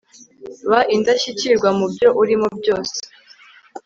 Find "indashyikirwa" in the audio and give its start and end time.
0.95-1.69